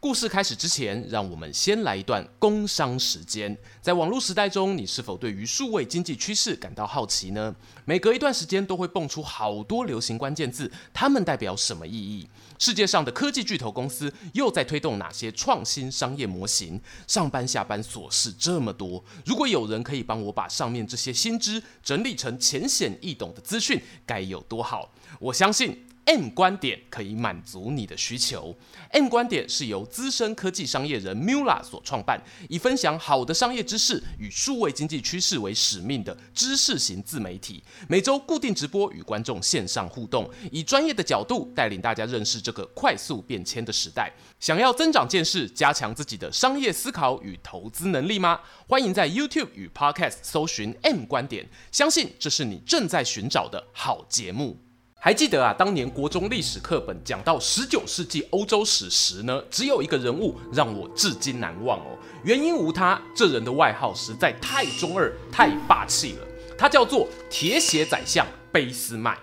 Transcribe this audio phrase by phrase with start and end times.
[0.00, 3.56] 故事开始之前，让我们先来一段工商时间。
[3.82, 7.52] 在网络时代中，你是否对于数位经济趋势感到好奇呢？
[7.84, 12.28] 每隔一段时间都会蹦出好多流行关键字，它们代表什么意义？
[12.60, 16.80] 世界上的科技巨头公司又在推动哪些创新商业模型？
[17.08, 24.92] 上班下班琐事这么多，如果有人可以帮我把上面这些新知整理成浅显易懂的资讯，该有多好？
[25.18, 25.87] 我相信。
[26.08, 28.56] M 观点可以满足你的需求。
[28.92, 37.62] M 观点是由资深科技商业人 Mula 所创办，以分享好的商业知识与数位经济趋势为使命的知识型自媒体。
[37.88, 44.10] 每周固定直播与观众线上互动，以专业的角度带领大家认识这个快速变迁的时代。
[44.40, 48.40] 想要增长见识，加强自己的商业思考与投资能力吗？
[48.66, 54.67] 欢迎在 YouTube 与 Podcast 搜寻 M 观点，相信这是你正在寻找的好节目。
[55.00, 61.96] 还记得啊，当年国中历史课本讲到十九世纪欧洲史时呢，只有一个人物让我至今难忘哦。
[62.24, 66.26] 原因无他，这人的外号实在太中二、太霸气了。
[66.58, 69.16] 他叫做铁血宰相俾斯麦。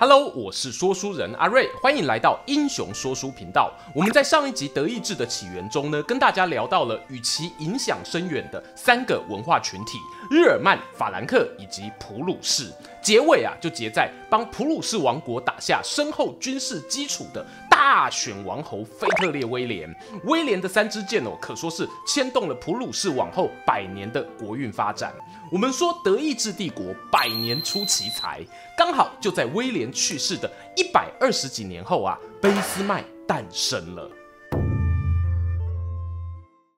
[0.00, 3.72] Hello，我是说书人阿瑞，欢迎来到英雄说书频道。
[3.92, 9.98] 我们在上一集德意志的起源中呢，跟大家聊到了与其影响深远的三个文化群体：
[10.30, 12.72] 日耳曼、法兰克以及普鲁士。
[13.08, 19.88] 结尾啊，就结在帮普鲁士王国打下深厚军事基础的大选王侯腓特烈威廉。
[20.24, 25.14] 威廉的三支箭哦，可说是牵动了普鲁士往后百年的国运发展。
[25.50, 28.42] 我们说德意志帝国百年出奇才，
[28.76, 34.10] 刚好就在威廉去世的一百二十几年后啊，俾斯麦诞生了。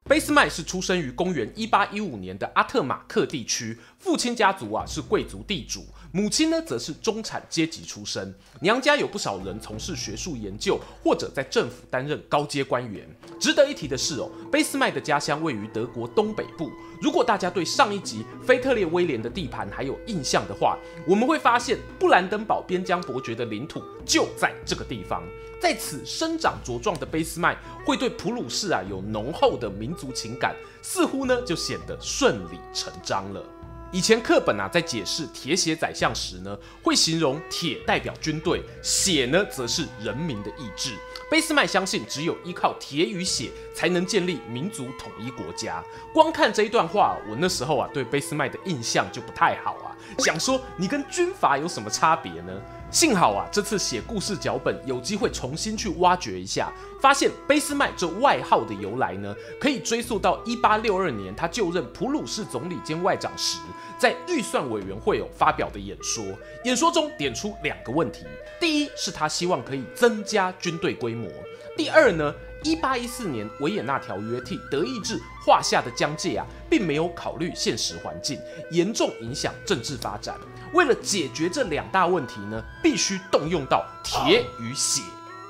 [0.08, 13.06] 俾斯麦是出生于公元一八一五年的阿特马克地区，父亲家族啊是贵族地主，母亲呢则是中产阶级出身，娘家有不少人从事学术研究或者在政府担任高阶官员。
[13.38, 16.72] 值得一提的是哦，俾斯麦的家乡位于德国东北部。
[17.02, 25.22] 如果大家对上一集菲特烈威廉的地盘还有印象的话，我们会发现布兰登堡边疆伯爵的领土就在这个地方。
[25.60, 33.44] 在此生长茁壮的俾斯麦会对普鲁士啊有浓厚的民族情感，似乎呢就显得顺理成章了。
[33.92, 40.94] 以前课本啊在解释铁血宰相时呢，会形容铁代表军队，血呢则是人民的意志。
[41.28, 45.82] 俾斯麦相信，只有依靠铁与血，才能建立民族统一国家。
[46.14, 52.52] 光看这一段话，我那时候啊对俾斯麦的印象就不太好啊，想说你跟军阀有什么差别呢？
[52.90, 63.60] 幸好啊，这次写故事脚本有机会重新去挖掘一下，发现贝斯麦这外号的由来呢，可以追溯到一八六二年他就任普鲁士总理兼外长时，
[63.96, 66.24] 在预算委员会有发表的演说。
[66.64, 68.26] 演说中点出两个问题：
[68.58, 71.28] 第一是他希望可以增加军队规模；
[71.76, 78.38] 第二呢，一八一四年维也纳条约替德意志画下的疆界啊，并没有考虑现实环境，
[78.70, 80.38] 严重影响政治发展。
[80.72, 85.02] 为了解决这两大问题呢，必须动用到铁与血。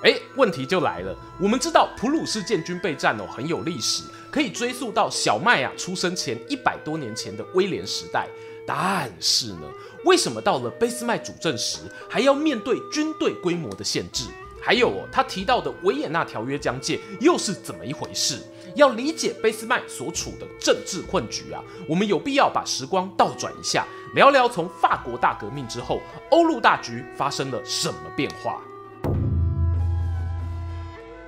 [0.02, 1.14] 哎，问题就来了。
[1.38, 8.26] 我们知道普鲁士建军备战哦，很有历史，可以追溯到小麦啊出生前一百多年前的威廉时代。
[8.66, 9.68] 但是呢，
[10.04, 14.24] 为什么到了俾斯麦主政时，还要面对军队规模的限制？
[14.62, 18.38] 还有哦，他提到的维也纳条约疆界又是怎么一回事？
[18.76, 26.00] 要理解俾斯麦所处的政治困局啊，我们有必要把时光倒转一下，聊聊从法国大革命之后，
[26.30, 28.60] 欧陆大局发生了什么变化。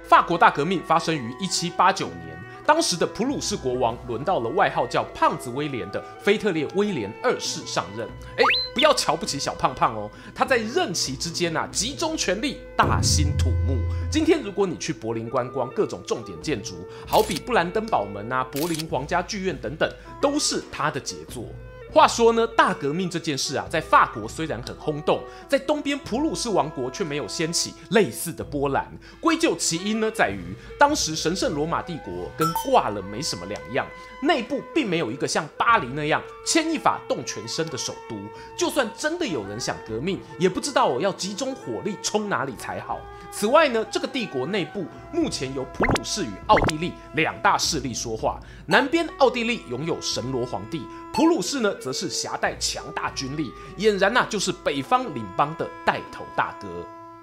[0.05, 2.32] 法国大革命发生于一七八九年。
[2.73, 8.09] 当时的普鲁士国王轮到了外号叫“胖子威廉”的腓特烈威廉二世上任。
[8.39, 8.43] 哎，
[8.75, 13.77] 不要瞧不起小胖胖哦，他在任期之间啊，集中全力，大兴土木。
[14.11, 16.77] 今天如果你去柏林观光，各种重点建筑，
[17.07, 19.87] 好比布兰登堡门啊、柏林皇家剧院等等，
[20.19, 21.45] 都是他的杰作。
[21.93, 28.91] 话说呢，大革命这件事啊，在法国虽然很轰动，在东边普鲁士王国却没有掀起类似的波澜。
[29.21, 30.43] 归咎其因呢，在于
[30.79, 33.87] 当时神圣罗马帝国跟挂了没什么两样，
[34.23, 38.17] 内部并没有一个像巴黎那样牵一发动全身的首都。
[38.57, 42.99] 就算真的有人想革命，也不知道我要集中火力冲哪里才好。
[43.31, 48.39] 此外呢，这个帝国内部目前由普鲁士与奥地利两大势力说话。
[48.67, 50.83] 南边奥地利拥有神罗皇帝，
[51.13, 56.69] 普鲁士呢则是携带强大军力，俨然呐、就是北方领邦的带头大哥。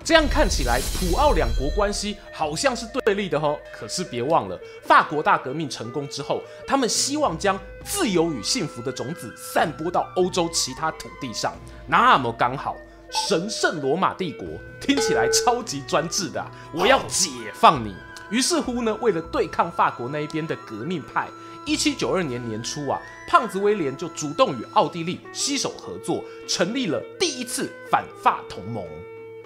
[0.04, 3.60] 这样看起来，普奥两国关系好像是对立的哦。
[3.72, 11.54] 可是别忘了，法国大革命成功之后，他们希望将自由与幸福的种子散播到欧洲其他土地上。
[11.86, 12.76] 那么刚好，
[13.12, 14.48] 神圣罗马帝国
[14.82, 16.44] 听起来超级专制的，
[16.74, 17.96] 我要解放你。
[18.32, 21.28] 于是乎呢，为了对抗法国那一边的革命派，
[21.66, 28.84] 一七九二年年初啊，胖子威廉就主动与奥地利携手合作，成立了第一次反法同盟。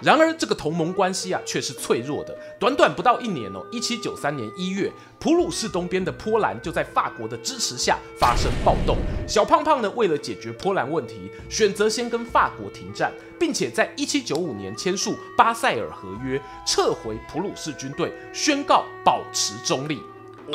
[0.04, 2.36] 然而，这个同盟关系啊，却是脆弱的。
[2.60, 8.98] 短短不到一年哦，一七九三年一月，普鲁士东边的波兰就在法国的支持下发生暴动。
[9.26, 13.10] 小胖胖呢，为了解决波兰问题，选择先跟法国停战，
[13.40, 20.02] 并且在一七九五年签署巴塞尔合约，撤回普鲁士军队，宣告保持中立。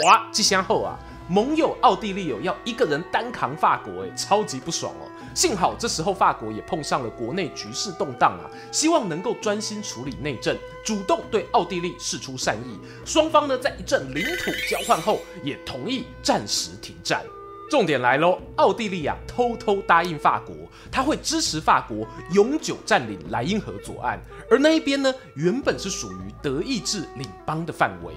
[0.04, 1.00] 哇，这下后啊，
[1.30, 5.06] 盟友奥地利哦，要一个人单扛法国，哎，超级不爽哦。
[5.36, 12.80] 幸好这时候法国也碰上了国内局势动荡啊，希望能够专心处理内政，主动对奥地利释出善意。
[13.06, 17.24] 双方呢在一阵领土交换后，也同意暂时停战。
[17.70, 20.56] 重点来喽，奥地利啊偷偷答应法国，
[20.92, 28.16] 他会支持法国永久占领莱茵河左岸，而那一边呢原本是属于德意志领邦的范围。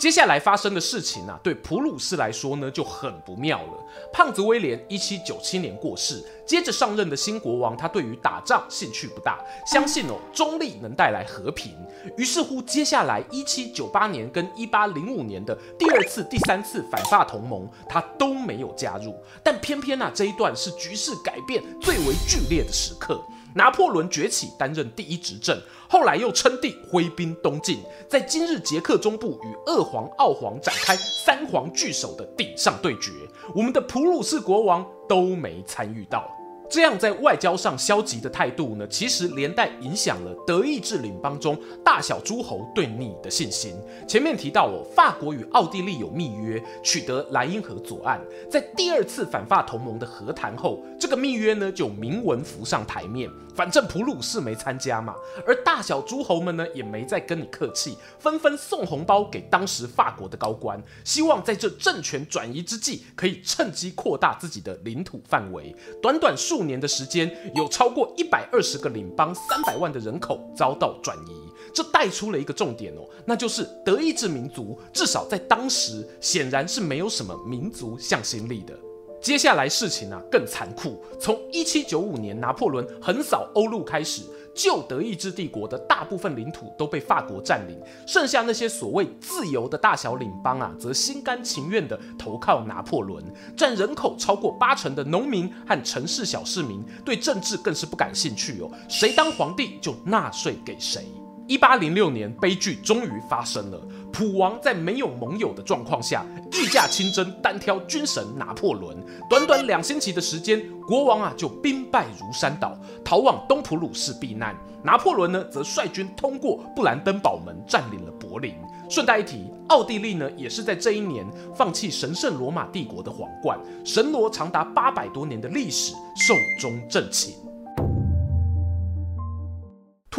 [0.00, 3.86] 接下来发生的事情啊，对普鲁士来说呢就很不妙了。
[4.10, 11.74] 胖子威廉一七九七年过世，接着上任的新国王，他对于打仗兴趣不大，相信哦中立能带来和平。
[12.16, 19.14] 于是乎，接下来一七九八年跟一八零五年的第二次、第三次反法同盟，他都没有加入。
[19.42, 23.22] 但偏偏啊这一段是局势改变最为剧烈的时刻。
[23.54, 33.10] 拿破仑崛起，担任第一执政，后来又称帝，挥兵东进，在今日捷克中部与二皇、奥皇展开三皇聚首的顶上对决，
[33.54, 36.30] 我们的普鲁士国王都没参与到。
[36.70, 43.74] 这样在外交上消极的态度呢，其实连带影响了德意志领邦中大小诸侯对你的信心。
[44.06, 48.20] 前面提到哦，法国与奥地利有密约，取得莱茵河左岸。
[48.48, 53.28] 在第二次反法同盟的和谈后，这个密约呢就明文浮上台面。
[53.52, 55.12] 反正普鲁士没参加嘛，
[55.44, 65.74] 而大小诸侯们呢也没再跟你客气，纷纷送红包给当时法国的高官，希望在这政权转移之际，可以趁机扩大自己的领土范围。
[66.00, 66.59] 短短数。
[66.60, 71.32] 数年的时间，有超过一百二十个领邦、三百万的人口遭到转移，
[71.72, 78.78] 这带出了一个重点哦，那就是德意志民族至少在当时显然是没有什么民族向心力的。
[79.22, 84.20] 接下来事情呢更残酷，从一七九五年拿破仑横扫欧陆开始。
[84.62, 93.24] 旧德意志帝国的大部分领土都被法国占领，剩下那些所谓自由的大小领邦啊，则心甘情愿地投靠拿破仑。
[93.56, 101.06] 占人口超过八成的农民和城市小市民，对政治更是不感兴趣哦，谁当皇帝就纳税给谁。
[101.50, 103.80] 一八零六年，悲剧终于发生了。
[104.12, 108.96] 普王在没有盟友的状况下，御驾亲征，单挑军神拿破仑。
[109.28, 114.56] 短短两星期的时间，国王啊就兵败如山倒，逃往东普鲁士避难。
[114.84, 118.54] 拿破仑呢，则率军通过布兰登堡门，占领了柏林。
[118.88, 127.34] 顺带一提，奥地利呢，也是在这一年放弃神圣罗马帝国的皇冠，神罗长达八百多年的历史寿终正寝。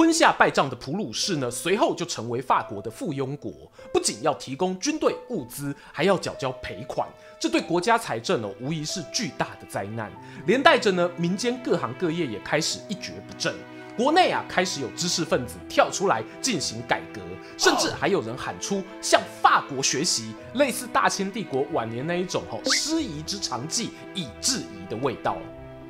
[0.02, 3.52] 吞下败仗的普鲁士呢，随后就成为法国的附庸国，
[3.94, 7.08] 不仅要提供军队物资，还要缴交赔款，
[7.40, 10.12] 这对国家财政哦，无疑是巨大的灾难。
[10.48, 13.54] 连带着呢，民间各行各业也开始一蹶不振，
[13.96, 17.22] 国内啊，开始有知识分子跳出来进行改革，
[17.56, 25.38] 甚至还有人喊出向法国学习，类似大清帝国晚年那一种哦，师夷之长技以制夷的味道。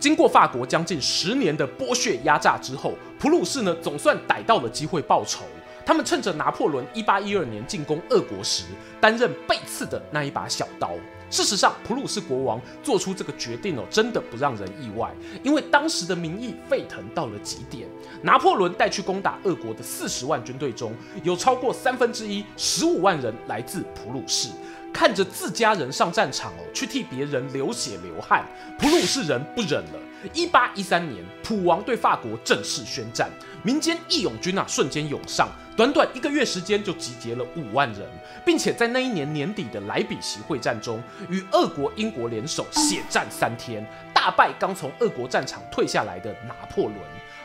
[0.02, 5.44] 经过法国将近十年的剥削压榨之后，普鲁士呢总算逮到了机会报仇。
[5.86, 8.64] 他们趁着拿破仑一八一二年进攻俄国时，
[9.00, 10.94] 担任背刺的那一把小刀。
[11.30, 15.12] 事实上，普鲁士国王做出这个决定哦，真的不让人意外，
[15.44, 17.88] 因为当时的民意沸腾到了极点。
[18.24, 20.94] 拿破仑带去攻打俄国的四十万军队中，
[21.24, 24.50] 有超过三分之一，十五万人来自普鲁士。
[24.94, 28.46] 看着自家人上战场哦，去替别人流血流汗，
[28.78, 30.00] 普鲁士人不忍了。
[30.34, 33.30] 一八一三年，普王对法国正式宣战，
[33.64, 38.08] 民间义勇军啊瞬间涌上，短短一个月时间就集结了五万人，
[38.46, 43.84] 并且在那一年年底的莱比锡会战中，与俄国、英国联手血战三天，
[44.14, 46.96] 大败刚从俄国战场退下来的拿破仑，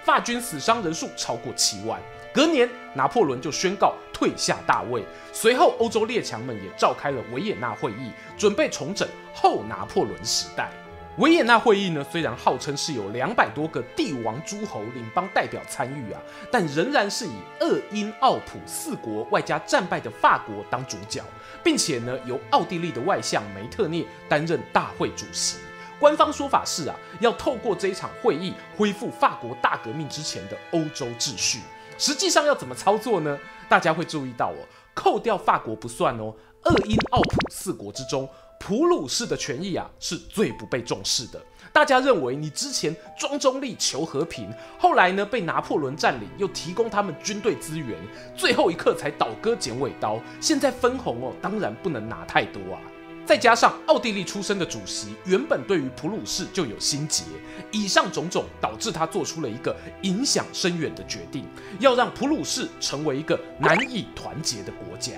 [0.05, 1.99] 法军死伤人数超过七万。
[2.37, 5.02] 隔年，拿破仑就宣告退下大位。
[5.33, 10.71] 随后，欧洲列强们也召开了维也纳会议，准备重整后拿破仑时代。
[11.16, 16.21] 维也纳会议呢，虽然号称是有两百多个帝王诸侯领邦代表参与啊，
[16.52, 21.25] 但仍然是以俄、英、奥、普四国外加战败的法国当主角，
[21.64, 25.57] 并且呢，由奥地利的外相梅特涅担任大会主席。
[25.99, 31.61] 官方说法是啊，要透过这一场会议恢复法国大革命之前的欧洲秩序。
[31.99, 33.38] 实际上要怎么操作呢？
[33.69, 34.59] 大家会注意到哦，
[34.95, 38.29] 扣掉法国不算哦，俄、英、奥、普四国之中。
[38.59, 41.41] 普鲁士的权益啊，是最不被重视的。
[41.75, 47.99] 大家认为你之前装中立求和平，后来呢被拿破仑占领，又提供他们军队资源，
[48.35, 50.19] 最后一刻才倒戈剪尾刀。
[50.41, 52.81] 现在分红哦，当然不能拿太多啊。
[53.26, 57.25] 再加上奥地利出身的主席原本对于普鲁士就有心结，
[57.73, 61.45] 以上种种导致他做出了一个影响深远的决定，
[61.80, 65.14] 要让普鲁士成为一个难以团结的国家。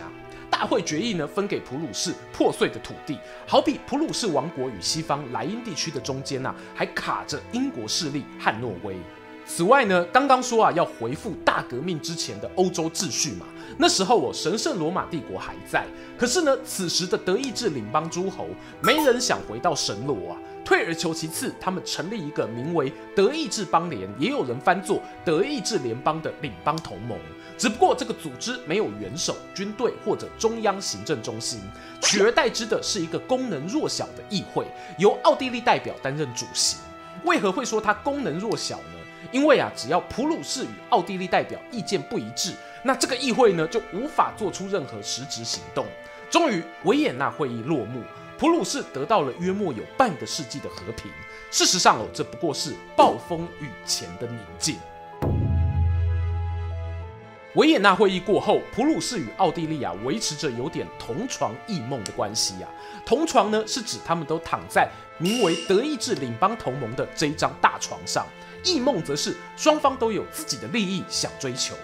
[0.51, 8.97] 大会决议呢，分给普鲁士破碎的土地，好比普鲁士王国与西方莱茵地区的中间呐、还卡着英国势力汉诺威。
[9.49, 13.47] 此外呢，刚刚说啊，要恢复大革命之前的欧洲秩序嘛，
[13.79, 15.87] 那时候哦，神圣罗马帝国还在，
[16.19, 18.47] 可是呢，此时的德意志领邦诸侯
[18.83, 20.37] 没人想回到神罗啊。
[20.65, 27.19] 退而求其次，他们成立一个名为德意志邦联，也有人翻作德意志联邦的领邦同盟。
[27.57, 31.59] 只不过这个组织没有元首、军队或者中央行政中心，
[32.03, 34.67] 取而代之的是一个功能弱小的议会，
[34.99, 36.77] 由奥地利代表担任主席。
[37.25, 38.98] 为何会说它功能弱小呢？
[39.31, 45.87] 因为啊，只要普鲁士与奥地利代表意见不一致，那这个议会呢就无法做出任何实质行动。
[46.31, 48.03] 终于，维也纳会议落幕。
[48.39, 51.11] 普鲁士得到了约莫有半个世纪的和平。
[51.51, 54.77] 事实上哦，这不过是暴风雨前的宁静。
[57.55, 62.71] 维也纳会议过后，普鲁士与奥地利啊维持着有点同床异梦的关系啊。
[63.05, 68.25] 同床呢，是指他们都躺在名为德意志领邦同盟的这一张大床上；
[68.69, 71.75] 异梦则是双方都有自己的利益想追求。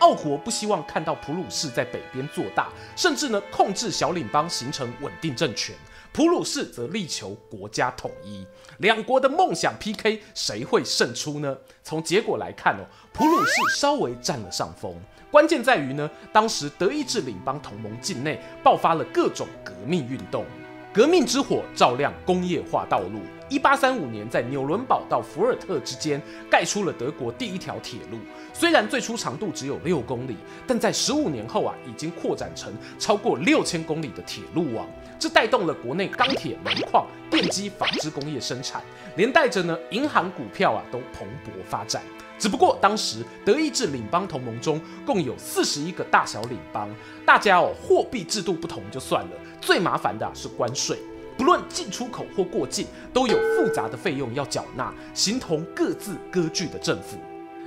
[0.00, 5.74] 奥国不希望看到普鲁士在北边做大，甚至呢控制小领邦，形成稳定政权。
[6.12, 8.46] 普鲁士则力求国家统一，
[8.78, 11.56] 两国的梦想 PK，谁会胜出呢？
[11.82, 14.94] 从结果来看哦，普鲁士稍微占了上风。
[15.30, 20.44] 关键在于呢，当时德意志领邦同盟境内爆发了各种革命运动，
[20.92, 23.20] 革命之火照亮工业化道路。
[23.54, 26.20] 一八三五年，在纽伦堡到福尔特之间
[26.50, 28.18] 盖出了德国第一条铁路。
[28.52, 34.84] 虽然最初长度只有六公里，但在十五年后啊，已经扩展成超过六千公里的铁路网。
[35.20, 38.82] 这带动了国内钢铁、煤矿、电机、纺织工业生产，
[39.14, 42.02] 连带着呢，银行股票啊都蓬勃发展。
[42.36, 46.90] 只不过当时德意志领邦同盟中共有四十一个大小领邦，
[47.24, 49.30] 大家哦货币制度不同就算了，
[49.60, 50.98] 最麻烦的是关税。
[51.36, 57.18] 不论进出口或过境，都有复杂的费用要缴纳，形同各自割据的政府。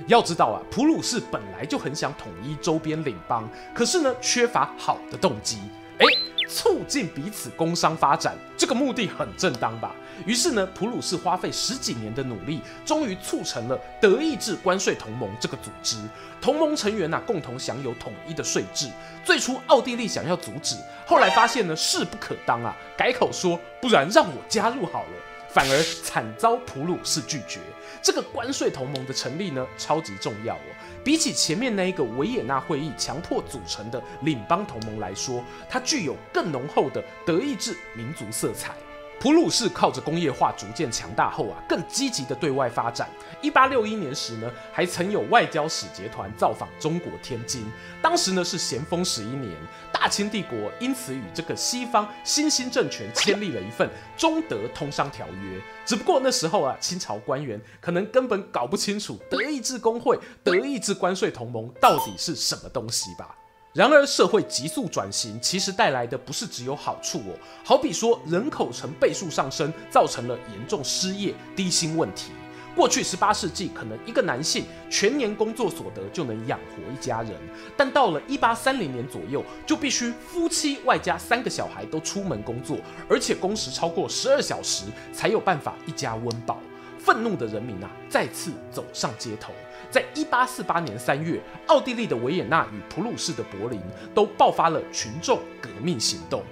[0.06, 5.58] 要知道啊，普鲁士本来就很想统一周边领邦，可是呢，缺乏好的动机。
[5.98, 6.06] 哎，
[6.48, 9.94] 促进彼此工商发展，这个目的很正当吧？
[10.26, 15.96] 于是呢，普鲁士花费十几年的努力，终于促成了德意志关税同盟这个组织。
[16.40, 18.88] 同盟成员呢、共同享有统一的税制。
[19.24, 20.76] 最初奥地利想要阻止，
[21.06, 25.10] 后来发现呢，势不可当啊，改口说，不然让我加入好了。
[25.50, 27.60] 反而惨遭普鲁士拒绝。
[28.02, 30.60] 这个关税同盟的成立呢，超级重要哦。
[31.04, 38.74] 比起前面那一个维也纳会议强迫组成的领邦同盟来说，它具有更浓厚的德意志民族色彩。
[39.20, 43.08] 普鲁士靠着工业化逐渐强大后啊，更积极的对外发展。
[43.42, 47.66] 一八六一年时呢，还曾有外交使节团造访中国天津。
[48.00, 49.56] 当时呢是咸丰十一年，
[49.92, 55.60] 大清帝国因此与这个西方新兴政权签立了一份中德通商条约。
[55.84, 63.34] 只不过那时候啊，清朝官员可能根本搞不清楚德意志工会、德意志关税同盟到底是什么东西吧。
[63.74, 67.38] 然而，社会急速转型，其实带来的不是只有好处哦。
[67.62, 72.32] 好比说，人口成倍数上升，造成了严重失业、低薪问题。
[72.74, 77.32] 过去十八世纪，可能一个男性全年工作所得就能养活一家人，
[77.76, 86.58] 但到了一八三零年左右，就必须夫妻外加三个小孩都出门工作，而且工时超过十二小时，才有办法一家温饱。
[86.98, 89.52] 愤怒的人民啊，再次走上街头。
[89.90, 93.80] 在一八四八年三月，奥地利的维也纳与普鲁士的柏林
[94.14, 96.42] 都爆发了群众革命行动。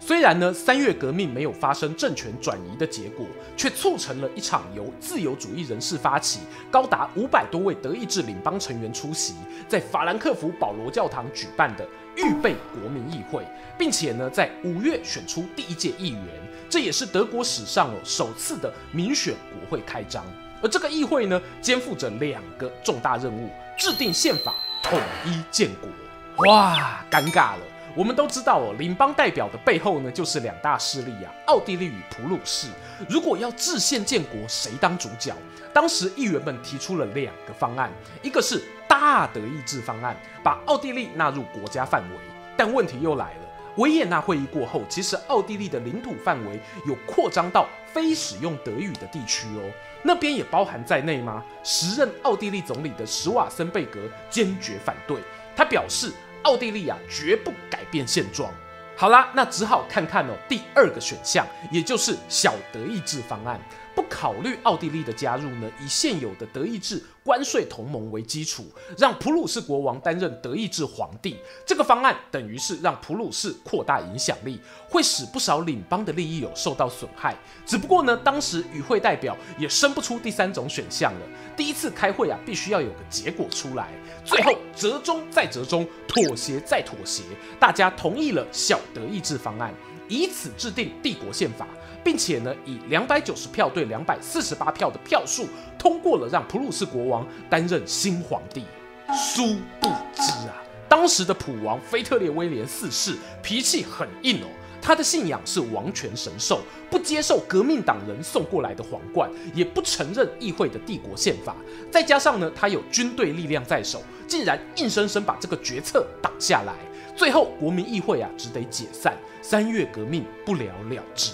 [0.00, 3.26] 虽然呢，三月革命没有发生政权转移的结果，
[3.56, 6.40] 却促成了一场由自由主义人士发起、
[6.70, 9.34] 高达五百多位德意志领邦成员出席，
[9.66, 13.46] 在法兰克福保罗教堂举办的预备国民议会，
[13.78, 16.28] 并且呢，在五月选出第一届议员。
[16.74, 20.24] 这也是德国史上哦首次的民选国会开张。
[20.60, 24.52] 而这个议会呢，肩负着两个重大任务：制定宪法，
[24.82, 26.48] 统一建国。
[26.48, 27.60] 哇，尴尬了！
[27.94, 32.66] 我们都知道哦，领邦代表的背后呢，就是两大势力啊，奥地利与普鲁士。
[33.08, 35.32] 如果要制宪建国，谁当主角？
[35.72, 37.88] 当时议员们提出了两个方案，
[38.20, 42.16] 一个是大德意志方案，把奥地利纳入国家范围。
[42.56, 43.43] 但问题又来了，
[43.76, 49.70] 维也纳会议过后，其实奥地利的领土范围有扩张到非使用德语的地区哦。
[50.02, 51.42] 那边也包含在内吗？
[51.62, 54.00] 时任奥地利总理的史瓦森贝格
[54.30, 55.18] 坚决反对，
[55.56, 56.12] 他表示，
[56.42, 58.52] 奥地利啊绝不改变现状。
[58.96, 63.60] 好啦，那只好看看哦，第二个选项，也就是小德意志方案。
[63.94, 68.64] 不考虑奥地利的加入呢，以现有的德意志关税同盟为基础，
[68.98, 71.36] 让普鲁士国王担任德意志皇帝。
[71.64, 77.34] 这个方案等于是让普鲁士扩大影响力，会使不少领邦的利益有受到损害。
[77.64, 81.20] 只不过呢，当时与会代表也生不出第三种选项了。
[81.56, 83.90] 第一次开会啊，必须要有个结果出来。
[84.24, 87.22] 最后折中再折中，妥协再妥协，
[87.60, 89.72] 大家同意了小德意志方案，
[90.08, 91.66] 以此制定帝国宪法。
[92.04, 98.62] 并且呢，以两百九十票对两百四十八票的票数通过了，让普鲁士国王担任新皇帝。
[99.08, 104.46] 殊不知啊，当时的普王腓特烈威廉四世脾气很硬哦，
[104.82, 111.56] 他的信仰是王权神授，不接受革命党人送过来的皇冠，也不承认议会的帝国宪法。
[111.90, 116.74] 再加上呢，他有军队力量在手，竟然硬生生把这个决策挡下来。
[117.16, 121.32] 最后，国民议会啊，只得解散，三月革命不了了之。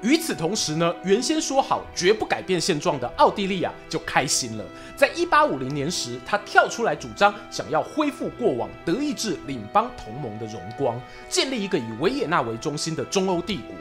[0.00, 4.64] 与此同时呢，原先说好绝不改变现状的奥地利啊，就开心了。
[4.96, 13.74] 在一八五零年时，他跳出来主张想要恢复过往德意志领邦同盟的荣光，建立一个以维也纳为中心的中欧帝国。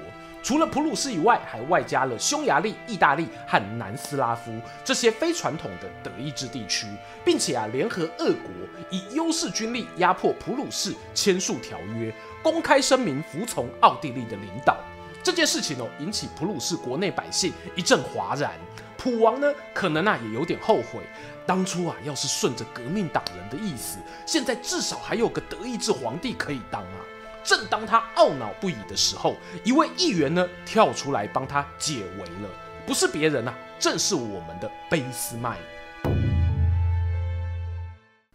[0.47, 4.49] 除了普鲁士以外，还外加了匈牙利、意大利和南斯拉夫
[4.81, 6.87] 这些非传统的德意志地区，
[7.25, 8.49] 并且啊，联合俄国
[8.89, 14.77] 以优势军力压迫普鲁士签署条约，公开声明服从奥地利的领导。
[15.21, 18.53] 这件事情哦，引起普鲁士国内百姓一阵哗然。
[18.97, 21.01] 普王呢，可能啊也有点后悔，
[21.45, 26.99] 当初啊要是顺着革命党人的意思，现在至少还有个德意志皇帝可以当啊。
[27.47, 32.49] 正当他懊恼不已的时候，一位议员呢跳出来帮他解围了，
[32.85, 35.57] 不是别人啊，正是我们的俾斯麦。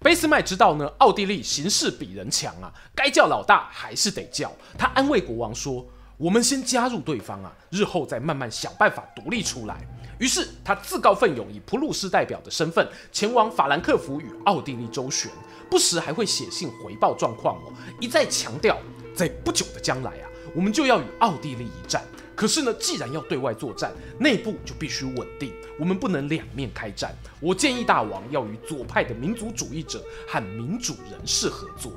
[0.01, 4.51] 俾斯麦知道呢，奥地利形势比人强啊，该叫老大还是得叫。
[4.79, 5.87] 他安慰国王说。
[6.18, 9.77] 我们先加入对方啊，日后再慢慢想办法独立出来。
[10.20, 15.29] 于是他自告奋勇，以普鲁士代表的身份前往法兰克福与奥地利周旋，
[15.68, 18.79] 不时还会写信回报状况哦，一再强调，
[19.14, 22.03] 在不久的将来啊，我们就要与奥地利一战。
[22.35, 27.14] 可是呢，既然要对外作战，内部就必须稳定，我们不能两面开战。
[27.40, 31.92] 我建议大王要与左派的民族主义者和民主人士合作。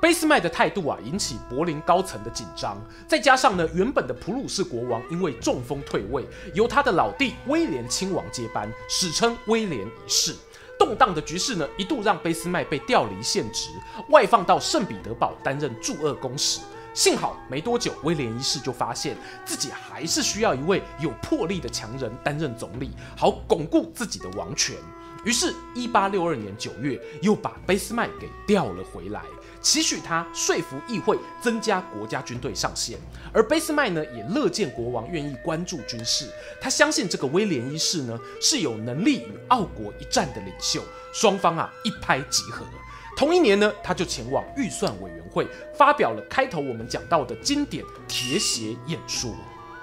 [0.00, 2.80] 俾斯麦的态度啊，引起柏林高层的紧张。
[3.06, 10.34] 再加上呢，原本的普鲁士国王因为中风退位，由他的老弟威廉亲王接班，史称威廉一世。
[10.80, 13.68] 动荡的局势呢，一度让俾斯麦被调离现职，
[14.08, 16.60] 外放到圣彼得堡担任驻鄂公使。
[16.94, 19.14] 幸好没多久，威廉一世就发现
[19.44, 24.74] 自己还是需要一位有魄力的强人担任总理，好巩固自己的王权。
[25.22, 29.22] 于是，一八六二年九月，又把俾斯麦给调了回来。
[29.60, 32.98] 期许他说服议会增加国家军队上限，
[33.32, 36.28] 而俾斯麦呢也乐见国王愿意关注军事，
[36.60, 42.64] 他相信这个威廉一世呢是有能力与奥国一战的领袖，双方啊一拍即合。
[43.16, 45.46] 同一年呢，他就前往预算委员会
[45.76, 49.34] 发表了开头我们讲到的经典铁血演说。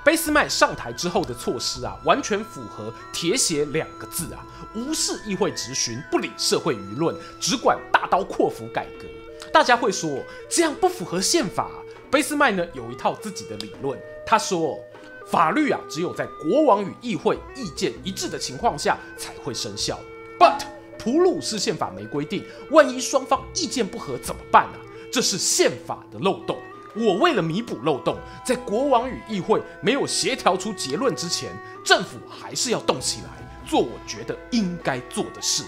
[0.04, 9.06] 俾斯麦上台之后的措施啊，完全符合“铁血”两个字啊，无视议会质询，不理社会舆论，只管大刀阔斧改革。
[9.58, 11.68] 大家会说这样不符合宪法。
[12.12, 14.78] 俾斯麦呢有一套自己的理论，他说
[15.26, 20.00] 法律啊只有在国王与议会意见一致的情况下才会生效。
[20.38, 20.62] But
[21.00, 24.78] 普鲁士宪法没规定，万一双方意见不合怎么办啊？
[25.12, 26.56] 这是宪法的漏洞。
[26.96, 28.16] 我为了弥补漏洞，
[28.46, 31.50] 在国王与议会没有协调出结论之前，
[31.84, 35.64] 政府还是要动起来，做我觉得应该做的事。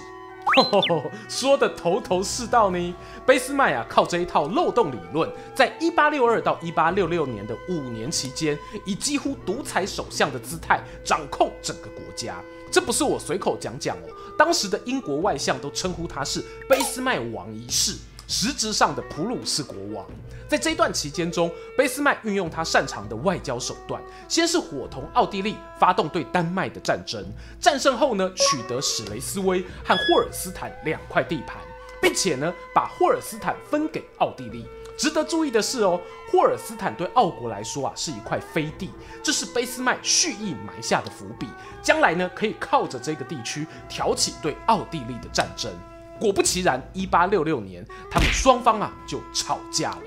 [1.29, 2.95] 说的头头是道呢。
[3.25, 12.41] 俾斯麦啊，靠这一套漏洞理论，在一八六二到一八六六年的五年期间，以几乎独裁首相的姿态掌控整个国家。
[12.71, 17.95] 这不是我随口讲讲哦，当时的英国外相都称呼他是俾斯麦王一世。
[18.29, 20.05] 实质上的普鲁士国王。
[20.47, 27.25] 在这段期间中，俾斯麦运用他擅长的外交手段，先是伙同奥地利发动对丹麦的战争，
[27.59, 31.57] 战胜后呢，取得史雷斯威和霍尔斯坦两块地盘，
[31.99, 34.65] 并且呢，把霍尔斯坦分给奥地利。
[34.95, 35.99] 值得注意的是哦，
[36.31, 38.91] 霍尔斯坦对奥国来说啊是一块飞地，
[39.23, 41.47] 这是俾斯麦蓄意埋下的伏笔，
[41.81, 45.71] 将来呢可以靠着这个地区挑起对奥地利的战争。
[46.19, 50.01] 果不其然，一八六六年，他们双方啊就吵架了。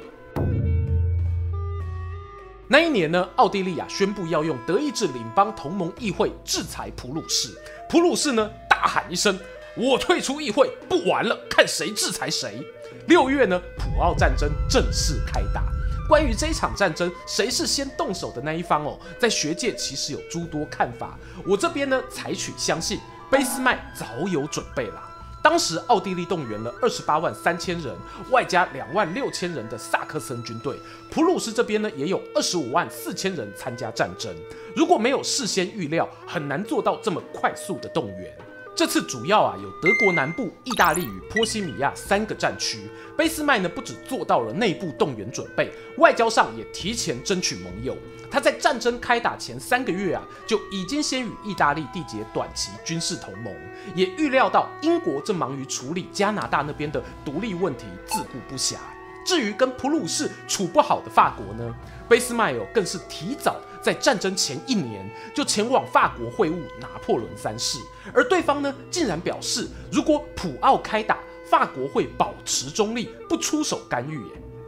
[2.69, 7.49] 那一年呢，奥地利啊宣布要用德意志领邦同盟议会制裁普鲁士。
[7.89, 9.39] 普鲁士呢大喊一声
[9.77, 12.67] ：“我退出议会，不玩了，看谁制裁谁。”
[13.09, 15.65] 六月呢，普奥战争正式开打。
[16.09, 21.19] 关于这场战争，谁是先动手的那一方哦，在学界其实有诸多看法。
[21.47, 22.99] 我这边呢，采取相信，
[23.31, 25.12] 俾斯麦早有准备啦。
[25.43, 27.93] 当时奥地利动员了二十八万三千人，
[28.31, 30.79] 外加两万六千人的萨克森军队。
[31.11, 34.33] 普鲁士这边呢，也有二十五万四千人参加战争。
[34.77, 38.33] 如果没有事先预料，很难做到这么快速的动员。
[38.75, 42.79] 这次主要啊有德国南部、意大利与波西米亚三个战区。
[43.17, 47.95] 卑斯麦呢不只做到了内部动员准备，外交上也提前争取盟友。
[48.31, 53.55] 他在战争开打前三个月啊就已经先与意大利缔结短期军事同盟，
[53.95, 58.77] 也预料到英国正忙于处理加拿大那边的独立问题，自顾不暇。
[59.25, 61.75] 至于跟普鲁士处不好的法国呢，
[62.09, 67.79] 卑斯麦哦更是提早在战争前一年就前往法国会晤拿破仑三世，
[68.15, 71.19] 而对方呢竟然表示，如果普奥开打，
[71.51, 74.21] 法国会保持中立，不出手干预。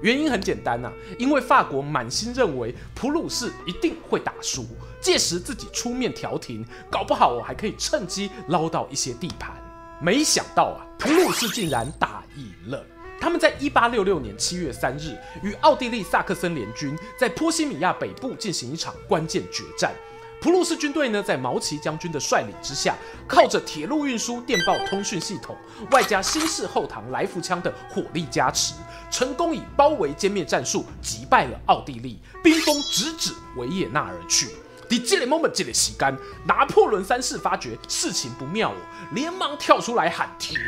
[0.03, 4.67] 原因很简单呐、啊，因为法国满心认为普鲁士一定会打输，
[5.01, 9.55] 届时自己出面调停，搞不好我还可以趁机捞到一些地盘。
[10.03, 12.85] 没想到啊，普鲁士竟然打赢了。
[13.21, 19.93] 他们在一八六六年七月三日与奥地利萨克森联军在波西米亚北部进行一场关键决战。
[20.41, 22.95] 普鲁士军队呢，在毛奇将军的率领之下，
[23.27, 25.57] 靠着铁路运输、电报通讯系统，
[25.91, 28.75] 外加新式后膛来福枪的火力加持，
[29.11, 34.51] 成功以包围歼灭战术击败了奥地利，兵锋直指维也纳而去。
[34.87, 38.77] 第这个 moment 这里洗干，拿破仑三世发觉事情不妙哦，
[39.13, 40.59] 连忙跳出来喊停。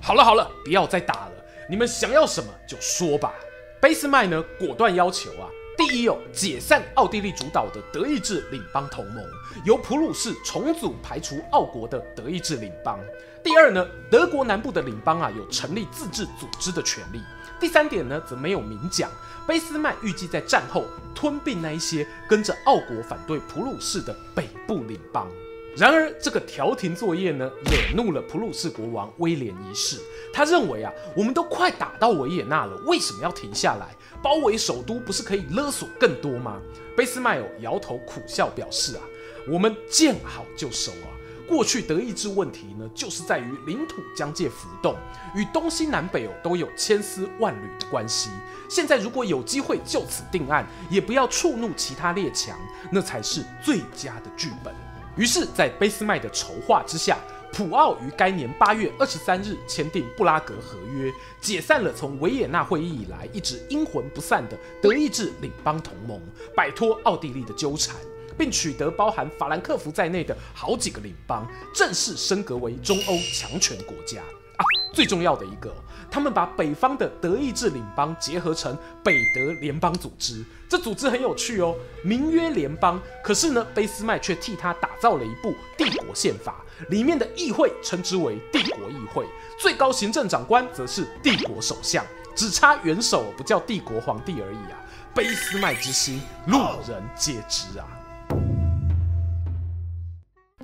[0.00, 1.32] 好了好了，不要再打了。
[1.68, 3.34] 你们想要什么就说吧。
[3.80, 9.24] 俾斯麦呢，果断要求啊，第一哦，解散奥地利主导的德意志领邦同盟，
[9.64, 12.98] 由普鲁士重组排除奥国的德意志领邦。
[13.42, 17.20] 第二呢，德国南部的领邦啊，有成立自治组织的权利。
[17.60, 19.10] 第三点呢，则没有明讲。
[19.46, 25.30] 俾斯麦预计在战后吞并那一些跟着奥国反对普鲁士的北部领邦。
[25.76, 30.00] 然而，这个调停作业呢，惹怒了普鲁士国王威廉一世。
[30.32, 33.94] 他认为啊，我们都快打到维也纳了，为什么要停下来？
[34.22, 36.58] 包围首都不是可以勒索更多吗？
[36.96, 39.02] 贝斯麦摇头苦笑，表示啊，
[39.46, 41.12] 我们见好就收啊。
[41.46, 44.96] 过去德意志问题呢，就是在于领土疆界浮动，
[45.34, 48.30] 与东西南北哦都有千丝万缕的关系。
[48.68, 52.58] 现在如果有机会就此定案，也不要触怒其他列强，
[52.90, 54.74] 那才是最佳的剧本。
[55.16, 57.18] 于是，在俾斯麦的筹划之下，
[57.50, 66.20] 普奥于该年八月二十三日签订布拉格合约，解散了从维也纳会议以来一直阴魂不散的德意志领邦同盟，
[66.54, 67.96] 摆脱奥地利的纠缠，
[68.36, 74.20] 并取得包含法兰克福在内的好几个领邦，正式升格为中欧强权国家。
[74.20, 75.74] 啊，最重要的一个，
[76.10, 80.44] 他们把北方的德意志领邦结合成北德联邦组织。
[80.68, 89.26] 这组织很有趣哦，名曰联邦，可是呢，俾斯麦却替他打造了一部帝国宪法，里面的议会称之为帝国议会，
[89.58, 94.78] 最高行政长官则是帝国首相，只差元首不叫帝国皇帝而已啊。
[95.14, 97.86] 俾斯麦之心，路人皆知啊。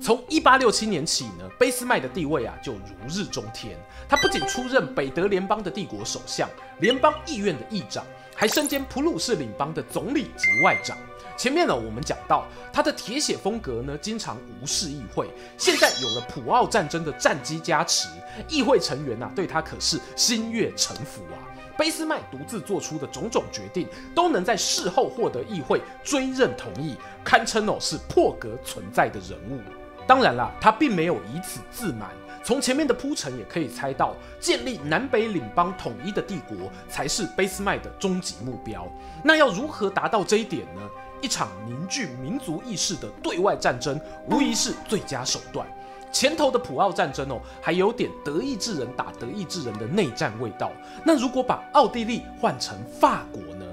[0.03, 3.77] 从一八六七年起呢，俾斯麦的地位啊就如日中天。
[4.09, 10.97] 他不仅出任北德联邦的帝国首相、联邦议院的议长，还身兼普鲁士领邦的总理及外长。
[11.37, 15.29] 前面呢，我们讲到他的铁血风格呢，经常无视议会。
[15.57, 18.09] 现在有了普奥战争的战机加持，
[18.49, 21.39] 议会成员呐、对他可是心悦诚服啊。
[21.77, 29.61] 俾斯麦独自做出的种种决定，都能在事后获得议会追认同意，堪称哦是破格存在的人物。
[30.05, 32.09] 当然啦，他并没有以此自满。
[32.43, 38.85] 从前面的铺陈也可以猜到，建立南北领邦统一的帝国才是俾斯麦的终极目标。
[39.23, 40.81] 那要如何达到这一点呢？
[41.21, 43.97] 一场凝聚民族意识的对外战争，
[44.29, 45.65] 无疑是最佳手段。
[46.11, 50.69] 前头的普奥战争哦，还有点德意志人打德意志人的内战味道。
[51.05, 53.65] 那如果把奥地利换成法国呢？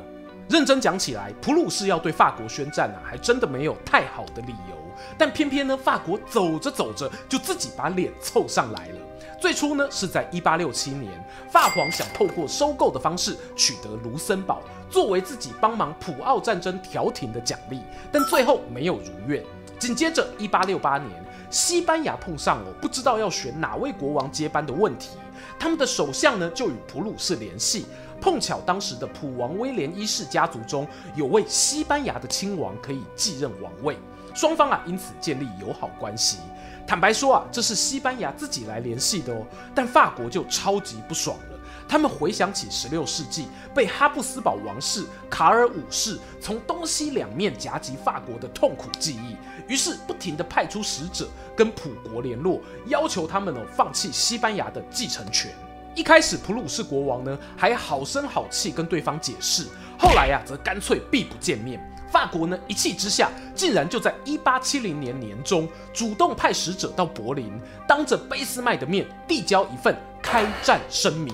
[0.49, 4.80] 认真讲起来，普鲁士要对法国宣战啊，还真的没有太好的理由。
[5.19, 8.99] 但偏偏呢，法国走着走着就自己把脸凑上来了。
[9.41, 11.11] 最初呢，是在一八六七年，
[11.51, 17.81] 法皇想透过收购的方式取得卢森堡，作为自己帮忙普奥战争调停的奖励，
[18.13, 19.43] 但最后没有如愿。
[19.79, 21.11] 紧接着，一八六八年，
[21.49, 25.13] 西班牙碰上了不知道要选哪位国王接班的问题，
[25.59, 27.87] 他们的首相呢就与普鲁士联系，
[28.21, 33.97] 碰巧当时的普王威廉一世家族中有位西班牙的亲王可以继任王位，
[34.41, 36.39] 双方啊因此建立友好关系。
[36.87, 41.61] 坦白说啊，这是西班牙自己来联系的哦，但法国就超级不爽了。
[41.87, 49.37] 他们回想起十六世纪被哈布斯堡王室卡尔五世从东西两面夹击法国的痛苦记忆，
[49.71, 55.53] 于是不停地派出使者跟普国联络，要求他们哦放弃西班牙的继承权。
[55.95, 59.67] 一开始普鲁士国王呢还好声好气跟对方解释，
[59.99, 61.79] 后来呀则干脆避不见面。
[62.11, 67.53] 法国呢一气之下，竟然就在一八七零年年中主动派使者到柏林，
[67.87, 71.33] 当着俾斯麦的面递交一份开战声明。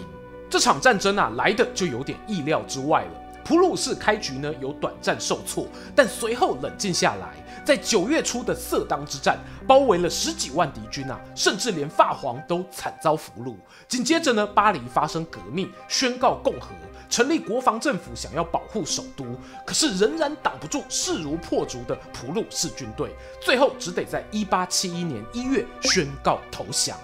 [0.51, 3.11] 这场战争啊，来的就有点意料之外了。
[3.43, 7.35] 普鲁士开局呢有短暂受挫，但随后冷静下来，
[7.67, 13.57] 在九月初的色当之战，包围了十几万敌军啊，甚至连法皇都惨遭俘虏。
[13.89, 16.69] 紧接着呢，巴黎发生革命，宣告共和，
[17.11, 19.25] 成立国防政府，想要保护首都，
[19.67, 23.11] 可是仍然挡不住势如破竹的普鲁士军队，
[23.43, 26.97] 最后只得在一八七一年一月宣告投降。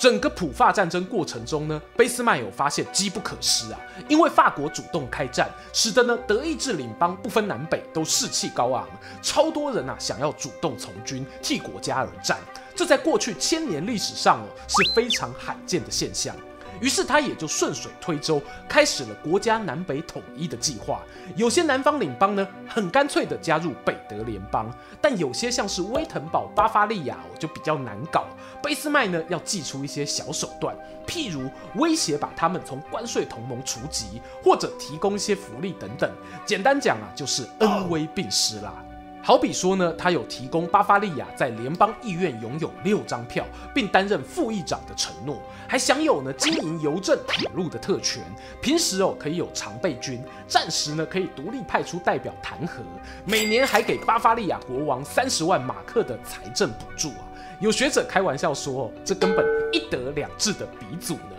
[0.00, 8.88] 整个普法战争过程中呢，俾斯麦有发现机不可失啊，因为法国主动开战，使得呢德意志领邦不分南北都士气高昂，
[9.20, 12.38] 超多人啊想要主动从军替国家而战，
[12.74, 16.34] 这在过去千年历史上哦是非常罕见的现象。
[16.80, 21.02] 于是他也就顺水推舟，开始了国家南北统一的计划。
[21.36, 28.26] 有些南方领邦呢，很干脆的加入北德联邦，但有些像是威腾堡、巴伐利亚，就比较难搞。
[28.62, 36.10] 俾斯麦呢，要祭出一些小手段，譬如威胁把他们从关税同盟除籍，或者提供一些福利等等。
[36.44, 38.84] 简单讲啊，就是恩威并施啦。
[39.22, 48.22] 好比说呢，他有提供巴伐利亚在联邦议院拥有六张票，并担任副议长的承诺，还享有呢经营邮政、铁路的特权。
[48.62, 52.80] 平时哦可以有常备军，战时呢可以独立派出代表弹劾。
[53.26, 57.28] 每年还给巴伐利亚国王三十万马克的财政补助啊！
[57.60, 61.36] 有学者开玩笑说，这根本一德两制的鼻祖呢。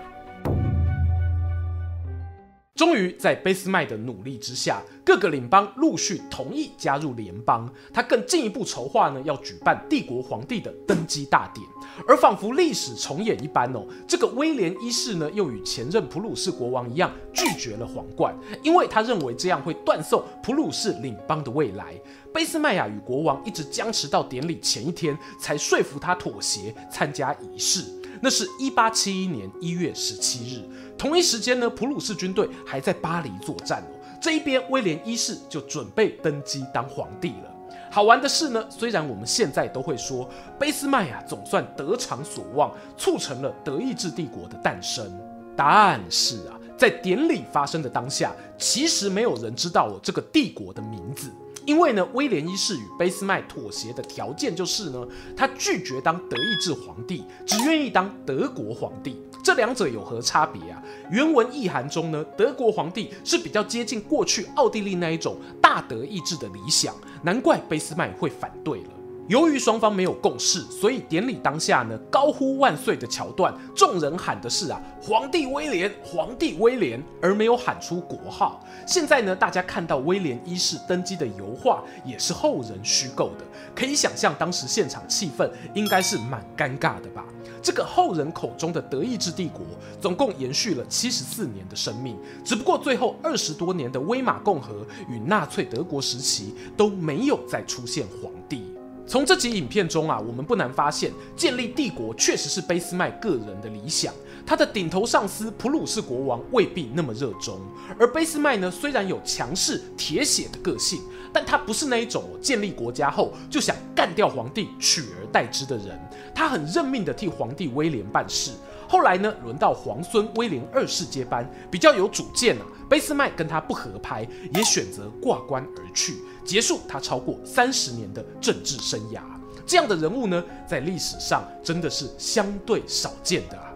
[2.81, 7.71] 终于在俾斯麦的努力之下，各个邻邦陆续同意加入联邦。
[7.93, 11.63] 他更进一步筹划呢，要举办帝国皇帝的登基大典。
[12.07, 21.93] 而仿佛历史重演一般哦，这个威廉一世呢，又与前任普鲁士国王一样拒绝了皇冠，因为他认为这样会断送普鲁士领邦的未来。
[22.33, 27.85] 俾斯麦啊与国王一直僵持到典礼前一天，才说服他妥协参加仪式。
[28.21, 30.61] 那是一八七一年一月十七日。
[30.97, 33.97] 同一时间呢，普鲁士军队还在巴黎作战哦。
[34.21, 37.51] 这一边，威廉一世就准备登基当皇帝了。
[37.89, 40.29] 好玩的是呢，虽然我们现在都会说
[40.59, 45.11] 俾斯麦啊总算得偿所望，促成了德意志帝国的诞生，
[45.57, 51.31] 但是啊，在典礼发生的当下，其实没有人知道哦这个帝国的名字。
[51.65, 59.21] 因为呢，威廉一世与俾斯麦妥协的条件就是呢，他拒绝当德意志皇帝，只愿意当德国皇帝。
[59.43, 60.81] 这两者有何差别啊？
[61.09, 68.89] 原文意涵中呢，德国皇帝是比较接近过去奥地利那一种大德意志的理想，难怪俾斯麦会反对了。
[69.31, 78.61] 由于双方没有共识，所以典礼当下呢，高呼万岁的桥段，众人喊的是啊，皇帝威廉，皇帝威廉，而没有喊出国号。
[78.85, 87.23] 现在呢，大家看到威廉一世登基的油画，也是后人虚构的，可以想象当时现场气氛应该是蛮尴尬的吧？
[87.63, 89.61] 这个后人口中的德意志帝国，
[90.01, 98.70] 总共延续了七十四年的生命，只不过最后二十多年的威玛共和与纳粹德国时期都没有再出现皇帝。
[99.07, 104.13] 从这集影片中啊，我们不难发现，建立帝国确实是俾斯麦个人的理想。
[104.45, 107.59] 他的顶头上司普鲁士国王未必那么热衷，
[107.99, 115.99] 而俾斯麦呢，虽然有强势铁血的个性，但他不是那一种建立国家后就想干掉皇帝取而代之的人。
[116.33, 118.51] 他很认命的替皇帝威廉办事。
[118.87, 122.65] 后来呢，轮到皇孙威廉二世接班，比较有主见啊。
[122.89, 126.15] 俾斯麦跟他不合拍，也选择挂冠而去。
[126.45, 129.21] 结束他超过三十年的政治生涯。
[129.65, 133.71] 这样的人物呢，在历史上真的是相对少见的啊。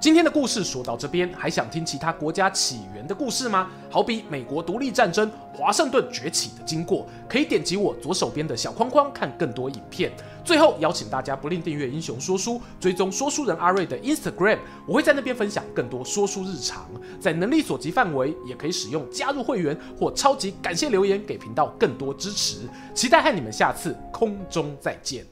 [0.00, 3.68] 今天的故事说到这边，还想听其他国家起源的故事吗？
[3.90, 10.10] 好比美国独立战争、华盛顿崛起的经过，可以点击我左手边的小框框看更多影片。
[10.50, 16.90] 最后邀请大家不吝订阅英雄说书，追踪说书人阿瑞的 Instagram，我会在那边分享更多说书日常。
[17.20, 22.68] 在能力所及范围，也可以使用加入会员或超级感谢留言给频道更多支持。
[22.92, 25.24] 期待和你们下次空中再见。